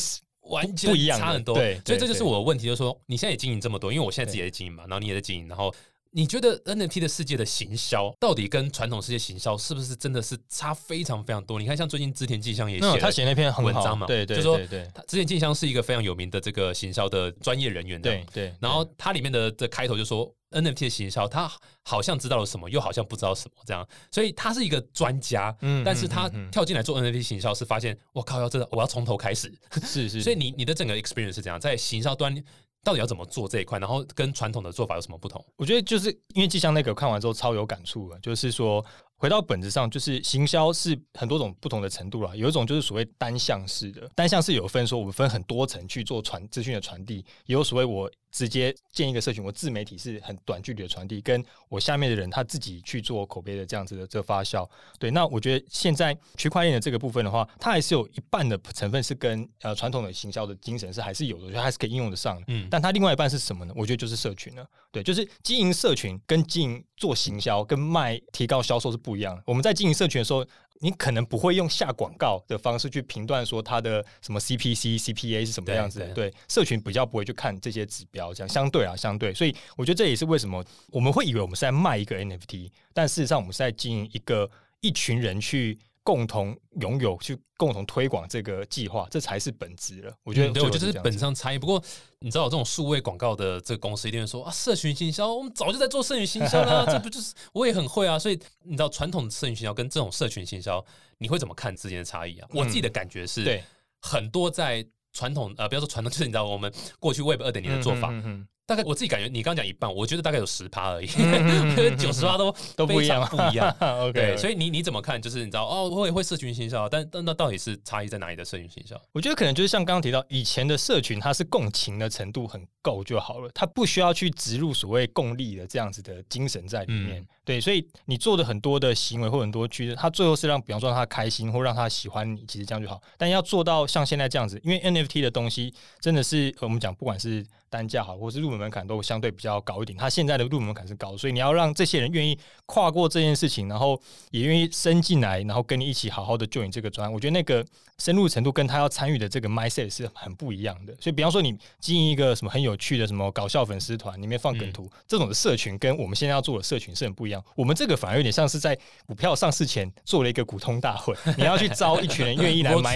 [0.50, 1.56] 完全不一样差很多。
[1.56, 5.74] 对对所以这就是我的问题，就是说你现在也经营这么多，因为我现在自己也在经营嘛，然后你也在经营，然后。
[6.16, 11.60] 你觉得 NFT 的世界的行销到底跟传统世界行销是不是真的是差非常非常多？
[11.60, 14.88] 你看，像最近织田纪香也写了那他写那篇文章嘛，对对就说对对。
[14.94, 21.52] 他织田纪香是一个非常有名的这个行销的专业人员对对，然后它里面的的开头就说 NFT 的行销，他
[21.84, 29.52] 好像知道了什么，又好像不知道什么，这样，所以他是一个专家，嗯但是他跳进来做 NFT 行销是发现，我靠，要真的我要从头开始，
[29.84, 32.36] 是是， 所以你你的整个 experience 是怎样，在行销端
[32.84, 35.44] 到底要怎么做这一块，然后跟传统的做法有什么不同？
[35.56, 42.36] 我觉得就是因为季香那个看完之后超有感触的，就是说回到本质上，就是行销是很多种不同的程度啦。
[42.36, 54.68] 有一种就是所谓单向式的，单向式有分说我们分很多层去做传资讯的传递，也有所谓我直接建一个社群，我自媒体是很短距离的传递，跟我下面的人他自己去做口碑的这样子的这个发酵。
[54.98, 62.44] 对，那我觉得现在区块链的这个部分的话，它还是有一半的成分是跟呃传统的行销的精神是还是有的，我觉得还是可以应用得上的。
[62.48, 63.74] 嗯，但它另外一半是什么呢？
[63.78, 64.66] 我觉得就是社群了。
[64.92, 69.44] 对，就是经营社群跟经营做行销跟卖提高销售是不一样的。
[69.46, 70.46] 我们在经营社群的时候，
[70.80, 76.08] 你可能不会用下广告的方式去评断说它的什么 CPC、CPA 是什么样子的。
[76.08, 79.34] 对对，社群比较不会去看这些指标，这样相对啊，相对。
[79.34, 84.50] 所以我觉得这也是为什么我们会以为我们是在卖一个 NFT，但事实上我们是在经营一个
[84.82, 90.14] 一群人去共同拥有、去共同推广这个计划，这才是本质了。
[90.24, 91.58] 我觉得，嗯对，我觉得这是本质上差异。
[91.58, 91.82] 不过
[92.20, 98.20] 你知道，这种数位广告的这个公司一定会说啊，社群行销，我们早就在做社群行销啦， 这不就是我也很会啊。
[98.20, 100.84] 所以你知道，传统的社群行销跟这种社群行销，
[101.18, 102.48] 你会怎么看之间的差异啊？
[102.52, 103.64] 我自己的感觉是，对
[104.02, 111.08] 很多在传统呃，不要说传统，就是你知道我们过去 Web 二点零的做法，嗯嗯嗯大概我自己感觉，你刚刚讲一半，我觉得大概有十趴而已，
[111.98, 113.70] 九十趴都 都不一样不一样。
[113.80, 115.22] OK，对，所以以你你怎么看？
[115.22, 119.00] 就是你知道哦，我也会社群行销，但但那到底是差异在哪里的社群行销？
[119.12, 127.20] 我觉得可能就是像刚刚提到，以前的社群它是共情的程度很够就好了，它不需要去植入所谓共利的这样子的精神在里面。
[127.22, 133.02] 嗯对，所以你做的很多的行为或很多趋势，它最后是让，比方说让他开心或让他喜欢你，其实这样就好。
[133.18, 139.98] 但要做到像现在这样子，因为 NFT 的东西真的是我们讲，不管是单价好，或是入门门槛都相对比较高一点。
[139.98, 147.12] 他现在的入门门槛是高，所以你要让这些人愿意跨过这件事情，然后也愿意伸进来，然后跟你一起好好的就你这个专案。
[147.12, 147.66] 我觉得那个
[147.98, 150.94] 深入程度跟他要参与的这个 mindset 是很不一样的。
[151.00, 157.44] 所以，比方说你经营一个什么很有趣的什么搞笑粉丝团，里面放梗图、这种的社群，跟我们现在要做的社群是很不一样。
[157.56, 162.94] 我们这个反而有点像是在股票上市前做了一个股东大会，你要去招一群人愿意来 买，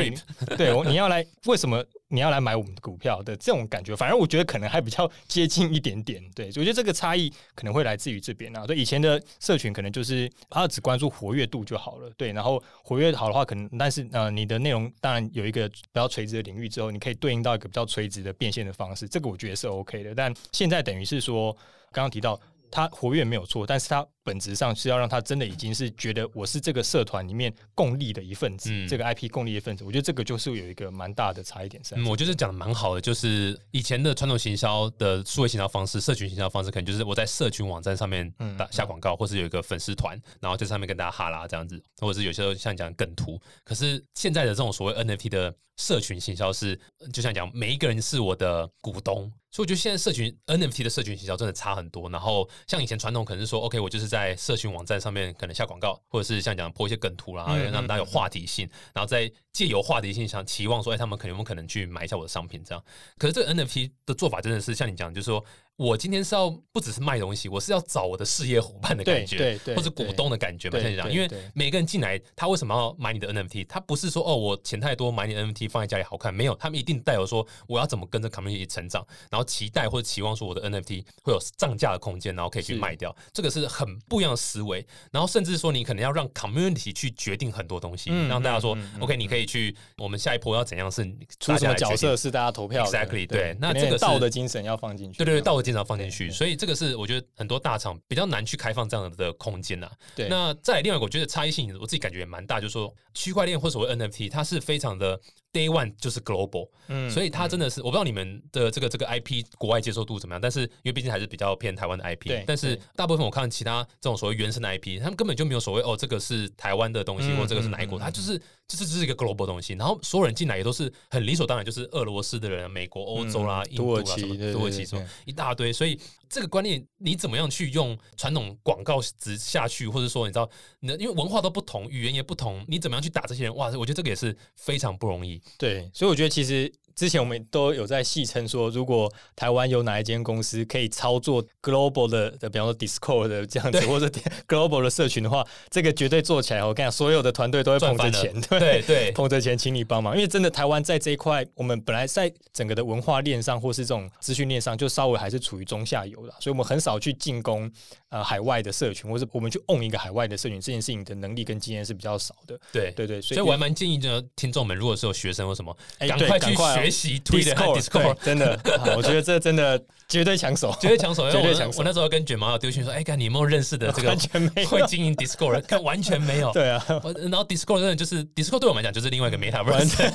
[0.55, 1.83] 对，我你要来为什么？
[2.09, 6.19] 你要来买我们的股票的这种感觉，反而我觉得可能还比较接近一点点。
[6.33, 8.65] 对，我觉得这个差异可能会来自于这边啊。
[8.65, 20.15] 对，以以前的社群可能就是他只关注活跃度就好了，对，然后活跃好的话，可能但是呃，你的内容当然有一个比较垂直的领域之后，你可以对应到一个比较垂直的变现的方式，这个我觉得是 OK 的。
[20.15, 21.51] 但现在等于是说，
[21.91, 22.39] 刚刚提到
[22.71, 31.81] 它活跃没有错，但是它本质上是要让他真的已经是觉得我是这个社团里面共利的一份子，嗯这个 IP 共利的一份子，我觉得这个就是有一个蛮大的差异点。
[31.91, 43.39] 嗯，我觉得讲的蛮好的，就是以前的传统行销的数位行销方式、社群行销方式，可能就是我在社群网站上面嗯打下广告，或是有一个粉丝团，然后在上面跟大家哈拉这样子，或者是有些时候像讲梗图。
[43.63, 46.79] 可是现在的这种所谓 NFT 的社群行销是，
[47.13, 49.31] 就像讲每一个人是我的股东。
[49.49, 52.09] 所以我觉得现在社群 NFT 的社群行销真的差很多。
[52.09, 62.83] 然后像以前传统可能是说，OK，我就是在社群网站上面可能下广告，或者是像讲播一些梗图啦，让大家有话题性，然后再借由话题性想期望说，哎，他们可能有没有可能去买一下我的商品这样。
[63.17, 65.43] 可是这个 NFT 的做法真的是像你讲，就是说
[65.77, 70.71] 我今天是要不只是卖东西，我是要找我的事业伙伴的感觉，对对对或者股东的感觉嘛。
[70.71, 73.67] 对像你讲，因为每个人进来，他为什么要买你的 NFT？
[73.67, 84.83] 他不是说哦，我钱太多买你 NFT 放在家里好看，没有，他们一定带有说我要怎么跟着 community 成长，然后期待或者期望说我的 NFT 会有涨价的空间，然后可以去卖掉，这个是很不一样的思维。
[85.11, 91.03] 然后甚至说你可能要让 community 去决定很多东西，嗯让大家说、嗯嗯嗯 OK，你可以去我们下一波要怎样是
[91.39, 95.19] 出什么角色是大家投票的 Exactly，对那这个是道的精神要放进去。
[95.19, 100.29] 对对对，道德经常放进去，所以这个是我觉得很多大厂比较难去开放这样的空间呐、对。
[100.29, 105.19] 那再另外一个，我觉得差异性我自己感觉也蛮大，就是说区块链或所谓 NFT，它是非常的
[105.53, 133.55] day one 就是 global，、嗯所以它真的是我不知道你们的这个这个 IP 国外接受度怎么样，但是因为毕竟还是比较偏台湾的 IP，对但是大部分我看其他这种所谓原生的 IP，他们根本就没有所谓哦这个是台湾的东西、嗯或这个是哪一国，它就是就是这是一个 global 东西，然后所有人进来也都是很理所当然，就是俄罗斯的人、美国、欧洲啦、嗯印度啦土耳其什么土耳其什么一大堆，所以这个观念你怎么样去用传统广告值下去，或者说你知道，你的因为文化都不同，语言也不同，你怎么样去打这些人？
[133.55, 135.36] 哇，我觉得这个也是非常不容易。
[135.57, 144.07] 对，所以我觉得其实之前我们都有在戏称说，如果台湾有哪一间公司可以操作 global 的的，比方说 Discord 的这样子，或者
[144.49, 157.71] global 的社群的话，这个绝对做起来，我跟你讲，所有的团队都会捧着钱，对对捧着钱请你帮忙，因为真的台湾在这一块，我们本来在整个的文化链上或是这种资讯链上，就稍微还是处于中下游的，所以我们很少去进攻
[158.09, 162.59] 呃海外的社群，或是我们去 own 一个海外的社群，这件事情的能力跟经验是比较少的。
[162.71, 162.91] 对。
[162.95, 168.15] 对对，所所以我还蛮建议呢，听众们如果是有学生或什么，哎赶快去对赶快哦学习 Twitter Discord，Discord。
[168.23, 171.79] 真的， 好我觉得这真的绝对抢手，绝对抢手，绝对抢手。
[171.79, 174.67] 我那时候跟卷毛有丢讯说，哎，看你有没有认识的这个完全没有。
[174.69, 176.51] 会经营 Discord， 的看完全没有。
[176.53, 176.83] 对啊，
[177.15, 180.13] 然后 Discord 真的就是 Discord 对我们来讲就是另外一个 Metaverse，全。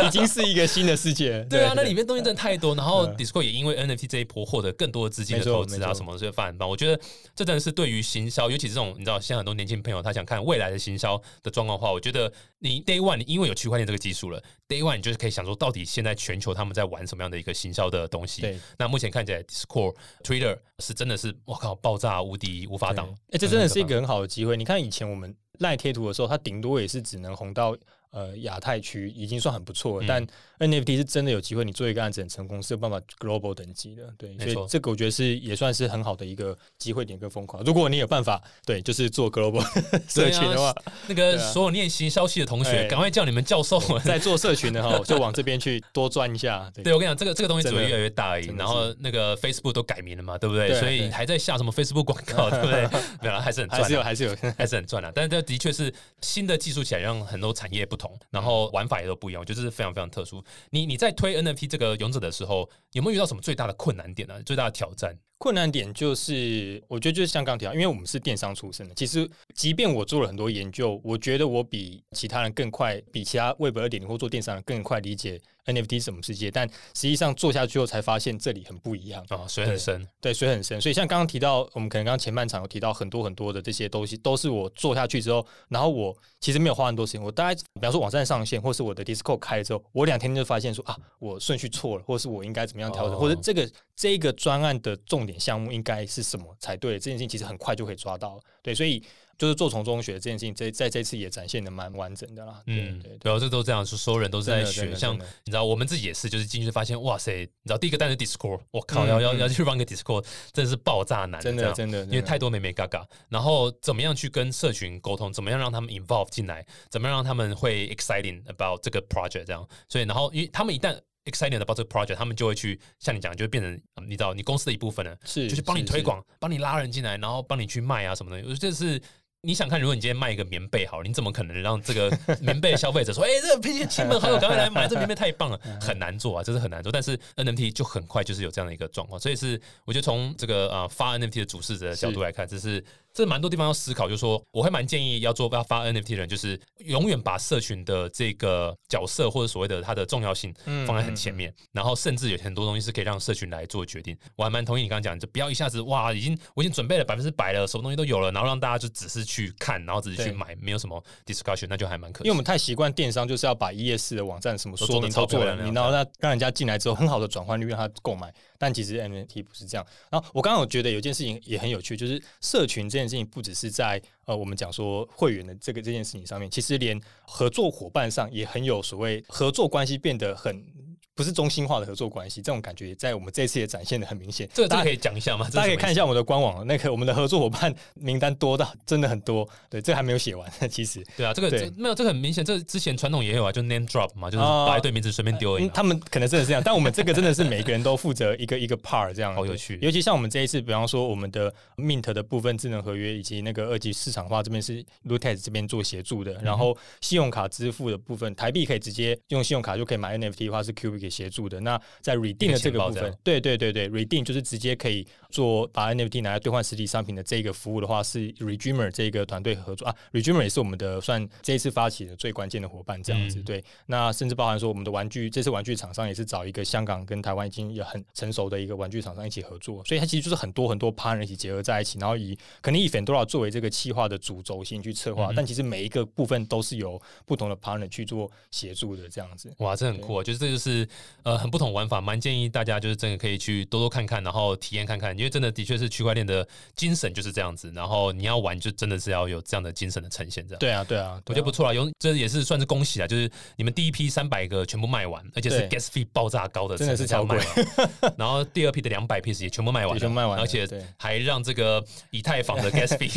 [0.06, 1.44] 已经是一个新的世界。
[1.50, 3.16] 对啊，那里面东西真的太多，然后嗯。
[3.16, 6.66] Discord 也因为 NFT 这一波获得更多的资金的投资啊什么，所以发很棒。
[6.66, 6.98] 我觉得
[7.36, 18.42] 这真的是对于行销，尤其是这种你知道，现在很多年轻朋友他想看未来的行销的状况的话，我觉得你 Day One 你因为有区块链这个技术了，Day One 你就是可以想说，到底现在全球他们在玩什么样的一个行销的东西。
[18.42, 23.38] 对那目前看起来 Discord、Twitter 是真的是我靠爆炸无敌无法挡哎、。
[23.38, 24.56] 这真的是一个很好的机会。
[24.56, 27.74] 你看以前我们赖贴图的时候，它顶多也是只能红到
[28.10, 30.06] 呃亚太区，已经算很不错了。
[30.06, 30.26] 嗯但
[30.68, 34.02] NFT 是真的有机会，你做一个案子很成功，是有办法 global 等级的。
[34.18, 37.64] 对，所以这个我觉得是也算是很好的一个机会点跟疯狂。
[37.64, 39.62] 如果你有办法，对，就是做 global
[40.06, 40.74] 社群的话，
[41.08, 44.02] 那个所有念行消息的同学，哎赶快叫你们教授们。
[44.02, 46.70] 在做社群的哈，就往这边去多钻一下。
[46.74, 48.46] 对对，我跟你讲，这个这个东西只会越来越大而已。
[48.56, 50.78] 然后那个 Facebook 都改名了嘛，对不对？
[50.78, 52.82] 所以还在下什么 Facebook 广告，对不对？
[53.22, 54.36] 没有啦，还是很赚啊，还是有，还是有。
[54.58, 55.10] 还是很赚的。
[55.14, 60.42] 但是这的确是新的技术起来，让很多产业不同，然后玩法也都不一样，我觉得是非常非常特殊。
[60.70, 65.14] 你你在推 NFT 这个勇者的时候，有没有遇到什么最大的困难点呢、最大的挑战？
[65.36, 79.24] 困难点就是，我觉得就是像刚提到，因为我们是电商出身的，其实即便我做了很多研究，我觉得我比其他人更快，比其他 Web 二点零或做电商的更快理解 NFT 是什么世界，但实际上做下去后才发现这里很不一样。
[79.28, 99.02] 啊、水很深，对，水很深，所以像刚刚提到，我们可能刚刚前半场有提到很多很多的这些东西，都是我做下去之后，然后我其实没有花很多时间，我大概比方说网站上线，或是我的 Discord 开了之后，我两天就发现说啊，我顺序错了，或是我应该怎么样调整，哦或者这个这个专案的重点项目应该是什么才对，这件事情其实很快就可以抓到，对，所以
[99.40, 103.18] 就是做从中学这件事情，这在这次也展现的蛮完整的啦，嗯，对对对。
[103.20, 128.38] 对啊，这都这样，说所有人都是在学，像你知道，我们自己也是，就是进去发现，哇塞，你知道第一个单词 Discord，我靠，要要要去 run 个 Discord，真的是爆炸难，真的真的，因为太多美美嘎嘎，然后怎么样去跟社群沟通，怎么样让他们 involve 进来，怎么样让他们会 exciting about 这个 project 这样，所以然后因为他们一旦 excited about 这个 project，他们就会去像你讲，就会变成嗯你知道你公司的一部分了，是就是帮你是是推广，帮你拉人进来，然后帮你去卖啊什么的。
[128.38, 129.00] 我觉得这是
[129.42, 136.92] 你想看，如果你今天卖一个棉被好，你怎么可能让这个 棉被消费者说，哎、这个 pinch 亲朋好友赶快来买，这棉被太棒了，很难做啊，这是很难做。
[136.92, 154.16] 但是 NFT 就很快就是有这样的一个状况，所以是我觉得从这个呃发 NFT 的主事者的角度来看，这是这蛮多地方要思考，就是说我会蛮建议要做要发 NFT 的人，就是永远把社群的这个角色或者所谓的它的重要性嗯放在很前面，然后甚至有很多东西是可以让社群来做决定。
[154.36, 162.28] 我还蛮同意你刚刚讲，就不要一下子哇，已经我已经准备了百分之百了，什么东西都有了，然后让大家就只是去看，然后只是去买，没有什么 discussion，那就还蛮可惜。
[162.28, 169.84] 因为我们太习惯电商，就是要把一页式的网站什么说明都做了，然后让让人家进来之后很好的转换率让他购买，但其实 NFT 不是这样。
[170.10, 180.89] 然后我刚刚有觉得有件事情也很有趣，就是社群这事情不只是在呃我们讲说会员的这个这件事情上面，其实连合作伙伴上也很有所谓合作关系变得很。
[181.20, 184.48] 不是中心化的合作关系，这种感觉在我们这次也展现的很明显。
[184.54, 185.46] 这个大家可以讲一下吗？
[185.52, 186.00] 大家可以看一下。
[186.00, 189.46] 我们的官网，那个我们的合作伙伴名单多到真的很多。
[189.68, 191.04] 对，这还没有写完， 其实。
[191.14, 211.60] 对啊，这个这没有，这个很明显，这之前传统也有啊，就 name drop 嘛，就是哦把一堆名字随便丢而他们可能真的是这样，但我们这个真的是每个人都负责一个一个 part 这样，好有趣尤其像我们这一次，比方说我们的 Mint 的部分智能合约以及那个二级市场化这边是 Lutez 这边做协助嗯的，然后信用卡支付的部分，台币可以直接用信用卡就可以买 NFT 的话是 Q 给协助的。
[211.60, 223.40] 那在 Redeem 的这个部分对对对对，Redeem 就是直接可以做把 NFT 拿来兑换实体商品的这个服务的话，是 Redeemer 这个团队合作啊，Redeemer 也是我们的算这一次发起的最关键的伙伴这样子。
[223.40, 239.52] 嗯对，那甚至包含说我们的玩具，这次玩具厂商也是找一个香港跟台湾已经有很成熟的一个玩具厂商一起合作，所以它其实就是很多很多 partner 一起结合在一起，然后以可能以 Fendora 作为这个企划的主轴心去策划，嗯但其实每一个部分都是由不同的 partner 去做协助的这样子。
[239.58, 240.22] 哇，这很酷啊！
[240.22, 240.86] 就是这就是
[241.22, 247.70] 呃很不同玩法，蛮建议大家就是真的可以去多多看看，然后体验看看，因为真的的确是区块链的精神就是这样子。
[247.74, 250.58] 然后你要玩，就真的是要有这样的精神的呈现，这样。
[250.58, 253.06] 对啊，对啊，我觉得不错啦，有这也是算是恭喜啊！
[253.06, 257.46] 就是你们第一批三百个全部卖完，而且是 gas fee 爆炸高的，真的是超卖完。
[258.16, 260.66] 然后第二批的两百 piece 也全部卖完全部卖完而且
[260.98, 263.10] 还让这个以太坊的 gas fee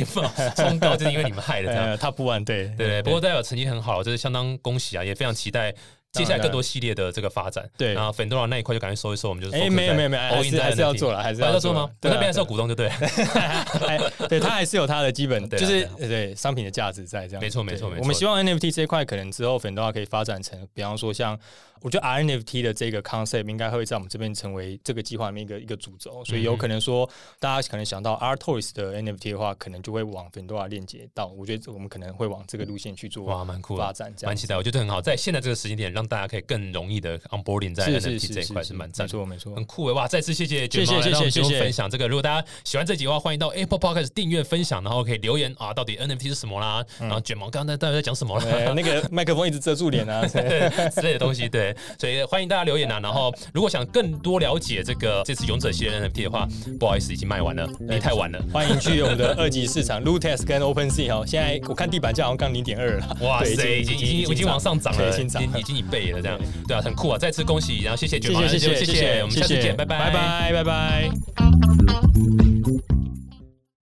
[0.55, 1.83] 冲高，就是因为你们害的这样。
[1.93, 5.73] 呃，他不玩对对对，不过代表成绩很好，这是相当恭喜啊，也非常期待。
[6.13, 11.81] 接下来更多系列的这个发展，对然后 Fendora 那一块就赶快收一收，我们就是哎没有没有没有，还是还是要做了，还是要做吗？
[11.81, 12.93] 要做了我那边还是要股东，就对了。
[13.87, 13.99] 哎，
[14.29, 17.41] 对，它还是有它的基本，就是对对商品的价值在这样。
[17.41, 21.37] 没错没错没错我们希望 NFT 这一块可能之后 Fendora 可以发展成，比方说像
[21.81, 27.09] 我觉得 RNFT 的这个 concept 应该会在我们这边成为这个计划里面一个一个主轴，所以有可能说
[27.39, 31.27] 大家可能想到 R Toys 的 NFT 的话，可能就会往 Fendora 链接到。
[31.27, 34.55] 我觉得我们可能会往这个路线去做哇，蛮酷的发，展，蛮期待。
[34.55, 39.13] 我觉得很好，在现在这个时间点，让让大家可以更容易的 onboarding 在 NFT 这一块是是蛮赞的。
[39.13, 39.63] 没错没错很。
[39.65, 39.93] 酷诶！
[39.93, 42.05] 哇，再次谢谢卷谢谢毛来到我们节目谢谢谢谢分享这个。
[42.07, 46.83] 如果大家喜欢这集的话，欢迎到 Apple Podcast 订阅、分享，然后可以留言啊，到底 NFT 是什么啦？
[46.99, 48.45] 然后卷毛刚刚在到底在讲什么啦？
[48.45, 52.99] 呃，那个麦克风一直遮住脸啊， 之类的东西，对，所以欢迎大家留言啊。
[52.99, 56.47] 然后，如果想更多了解这个这次勇者系列 NFT 的话，
[56.79, 58.43] 不好意思，已经卖完了，你太晚了。
[58.51, 61.23] 欢迎去我们的二级市场 Lootex 跟 OpenSea 哦。
[61.25, 66.39] 现在我看地板价好像刚零点二了，哇塞，已经已经已经往上涨了，对已经涨了已经已经一这样。
[66.67, 69.99] 对啊很酷啊再次恭喜然后谢谢卷毛谢谢我们下次见拜拜。
[69.99, 72.52] 拜拜拜拜。